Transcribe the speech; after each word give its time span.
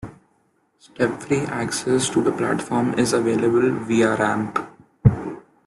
Step-free 0.79 1.41
access 1.41 2.09
to 2.09 2.23
the 2.23 2.31
platform 2.31 2.97
is 2.97 3.13
available 3.13 3.69
via 3.85 4.15
ramp. 4.15 4.57